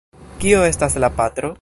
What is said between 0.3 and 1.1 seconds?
Kio estas